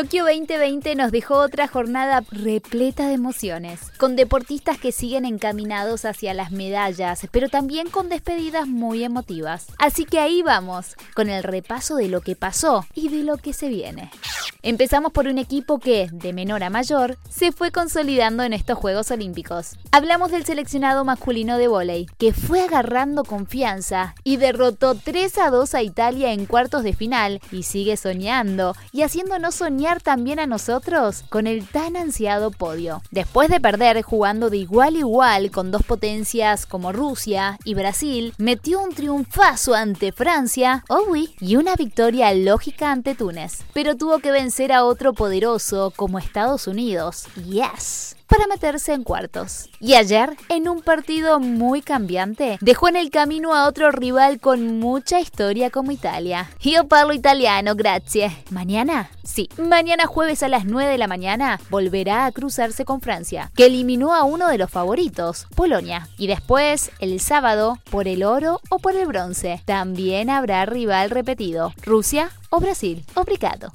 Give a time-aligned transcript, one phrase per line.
[0.00, 6.34] Tokio 2020 nos dejó otra jornada repleta de emociones, con deportistas que siguen encaminados hacia
[6.34, 9.66] las medallas, pero también con despedidas muy emotivas.
[9.76, 13.52] Así que ahí vamos, con el repaso de lo que pasó y de lo que
[13.52, 14.12] se viene.
[14.62, 19.10] Empezamos por un equipo que, de menor a mayor, se fue consolidando en estos Juegos
[19.10, 19.76] Olímpicos.
[19.92, 25.74] Hablamos del seleccionado masculino de vóley, que fue agarrando confianza y derrotó 3 a 2
[25.74, 31.24] a Italia en cuartos de final y sigue soñando y haciéndonos soñar también a nosotros
[31.30, 33.02] con el tan ansiado podio.
[33.10, 38.34] Después de perder jugando de igual a igual con dos potencias como Rusia y Brasil,
[38.36, 40.84] metió un triunfazo ante Francia,
[41.40, 43.64] y una victoria lógica ante Túnez.
[43.72, 47.26] Pero tuvo que vencer a otro poderoso como Estados Unidos.
[47.48, 49.68] Yes para meterse en cuartos.
[49.80, 54.78] Y ayer, en un partido muy cambiante, dejó en el camino a otro rival con
[54.78, 56.48] mucha historia como Italia.
[56.62, 58.30] Io parlo italiano, grazie.
[58.50, 63.50] Mañana, sí, mañana jueves a las 9 de la mañana, volverá a cruzarse con Francia,
[63.56, 66.06] que eliminó a uno de los favoritos, Polonia.
[66.16, 71.74] Y después, el sábado, por el oro o por el bronce, también habrá rival repetido,
[71.84, 73.04] Rusia o Brasil.
[73.16, 73.72] Obrigado.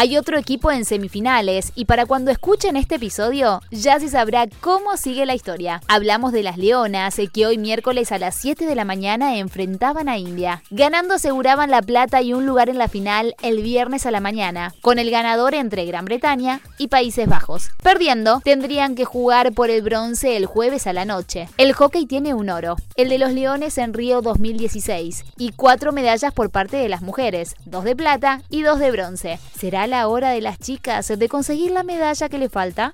[0.00, 4.96] Hay otro equipo en semifinales y para cuando escuchen este episodio ya se sabrá cómo
[4.96, 5.80] sigue la historia.
[5.88, 10.16] Hablamos de las Leonas que hoy miércoles a las 7 de la mañana enfrentaban a
[10.16, 10.62] India.
[10.70, 14.72] Ganando aseguraban la plata y un lugar en la final el viernes a la mañana,
[14.82, 17.70] con el ganador entre Gran Bretaña y Países Bajos.
[17.82, 21.48] Perdiendo, tendrían que jugar por el bronce el jueves a la noche.
[21.56, 26.32] El hockey tiene un oro, el de los Leones en Río 2016, y cuatro medallas
[26.32, 29.40] por parte de las mujeres, dos de plata y dos de bronce.
[29.58, 32.92] ¿Será la hora de las chicas de conseguir la medalla que le falta?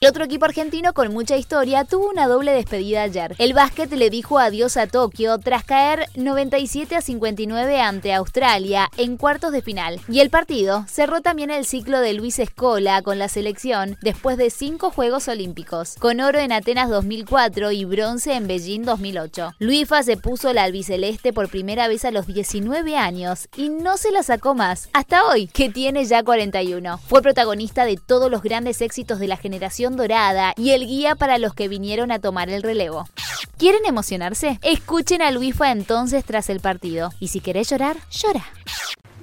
[0.00, 3.34] El otro equipo argentino con mucha historia tuvo una doble despedida ayer.
[3.38, 9.16] El básquet le dijo adiós a Tokio tras caer 97 a 59 ante Australia en
[9.16, 10.00] cuartos de final.
[10.08, 14.50] Y el partido cerró también el ciclo de Luis Escola con la selección después de
[14.50, 19.54] cinco Juegos Olímpicos, con oro en Atenas 2004 y bronce en Beijing 2008.
[19.58, 24.10] Luifa se puso la albiceleste por primera vez a los 19 años y no se
[24.10, 26.98] la sacó más, hasta hoy, que tiene ya 41.
[26.98, 31.38] Fue protagonista de todos los grandes éxitos de la generación dorada y el guía para
[31.38, 33.06] los que vinieron a tomar el relevo.
[33.56, 34.58] ¿Quieren emocionarse?
[34.60, 37.10] Escuchen a Luifa entonces tras el partido.
[37.20, 38.44] Y si querés llorar, llora.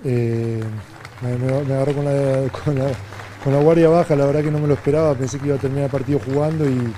[0.04, 0.64] Eh,
[1.22, 2.50] me, agarró con la,
[3.44, 5.60] con, la, guardia baja, la verdad que no me lo esperaba, pensé que iba a
[5.60, 6.94] terminar el partido jugando y,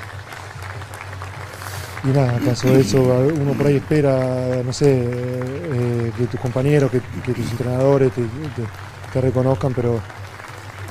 [2.06, 7.02] y nada, pasó eso, uno por ahí espera, no sé, eh, que tus compañeros, que,
[7.02, 8.64] tus entrenadores te, te
[9.22, 10.00] reconozcan, pero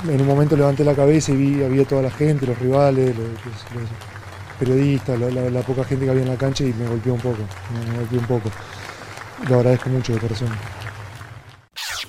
[0.07, 3.27] en un momento levanté la cabeza y vi, había toda la gente, los rivales, los,
[4.59, 7.39] periodistas, la, poca gente que había en la cancha y me golpeó un poco,
[7.89, 8.49] me golpeó un poco.
[9.49, 10.49] Lo agradezco mucho de corazón.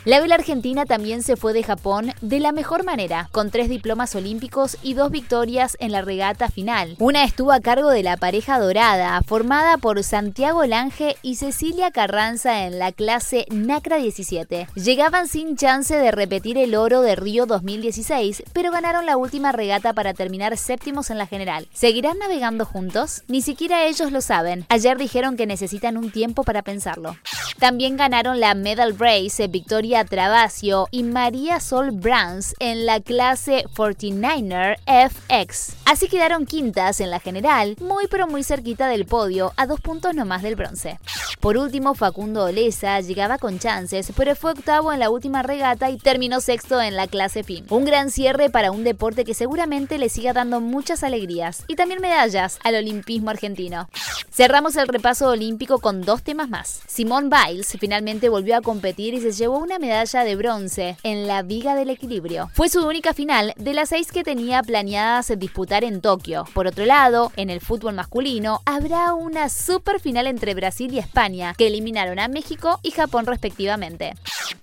[0.06, 4.14] La vela argentina también se fue de Japón de la mejor manera, con tres diplomas
[4.14, 6.94] olímpicos y dos victorias en la regata final.
[7.00, 12.66] Una estuvo a cargo de la pareja dorada, formada por Santiago Lange y Cecilia Carranza
[12.66, 14.68] en la clase NACRA 17.
[14.76, 19.92] Llegaban sin chance de repetir el oro de Río 2016, pero ganaron la última regata
[19.92, 21.66] para terminar séptimos en la general.
[21.72, 23.24] ¿Seguirán navegando juntos?
[23.26, 24.66] Ni siquiera ellos lo saben.
[24.68, 27.16] Ayer dijeron que necesitan un tiempo para pensarlo.
[27.58, 34.76] También ganaron la Medal Race Victoria Travasio y María Sol Brands en la clase 49er
[34.86, 35.76] FX.
[35.86, 40.14] Así quedaron quintas en la general, muy pero muy cerquita del podio, a dos puntos
[40.14, 40.98] nomás del bronce.
[41.40, 45.96] Por último, Facundo Olesa llegaba con chances, pero fue octavo en la última regata y
[45.96, 47.64] terminó sexto en la clase PIM.
[47.70, 52.02] Un gran cierre para un deporte que seguramente le siga dando muchas alegrías y también
[52.02, 53.88] medallas al olimpismo argentino.
[54.30, 56.82] Cerramos el repaso olímpico con dos temas más.
[56.86, 57.45] Simón Biles
[57.78, 61.90] finalmente volvió a competir y se llevó una medalla de bronce en la viga del
[61.90, 62.50] equilibrio.
[62.54, 66.44] Fue su única final de las seis que tenía planeadas disputar en Tokio.
[66.54, 71.54] Por otro lado, en el fútbol masculino habrá una super final entre Brasil y España,
[71.56, 74.14] que eliminaron a México y Japón respectivamente.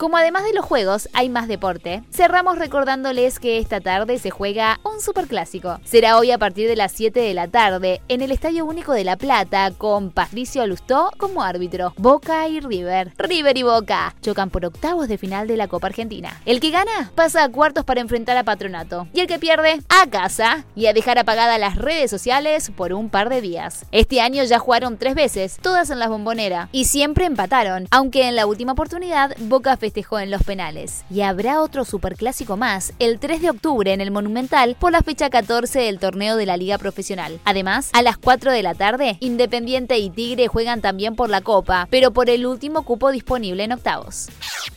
[0.03, 4.81] Como además de los juegos hay más deporte, cerramos recordándoles que esta tarde se juega
[4.83, 5.79] un superclásico.
[5.85, 9.05] Será hoy a partir de las 7 de la tarde en el Estadio Único de
[9.05, 11.94] La Plata con Patricio Lustó como árbitro.
[11.95, 13.13] Boca y River.
[13.17, 16.38] River y Boca chocan por octavos de final de la Copa Argentina.
[16.45, 20.09] El que gana pasa a cuartos para enfrentar a Patronato y el que pierde a
[20.09, 23.85] casa y a dejar apagadas las redes sociales por un par de días.
[23.94, 28.35] Este año ya jugaron tres veces, todas en la bombonera y siempre empataron, aunque en
[28.35, 31.04] la última oportunidad Boca Boca festejó en los penales.
[31.12, 35.30] Y habrá otro superclásico más el 3 de octubre en el Monumental por la fecha
[35.30, 37.40] 14 del torneo de la Liga Profesional.
[37.45, 41.88] Además, a las 4 de la tarde, Independiente y Tigre juegan también por la Copa,
[41.92, 44.30] pero por el último cupo disponible en octavos.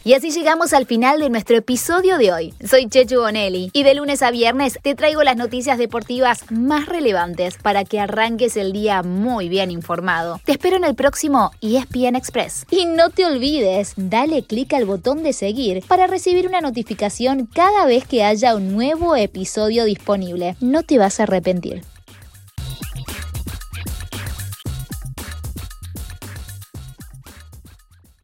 [0.04, 2.54] Y así llegamos al final de nuestro episodio de hoy.
[2.68, 7.56] Soy Chechu Bonelli y de lunes a viernes te traigo las noticias deportivas más relevantes
[7.56, 10.42] para que arranques el día muy bien informado.
[10.44, 12.66] Te espero en el próximo ESPN Express.
[12.70, 17.84] Y no te olvides, dale clic al botón de seguir para recibir una notificación cada
[17.84, 20.56] vez que haya un nuevo episodio disponible.
[20.60, 21.82] No te vas a arrepentir.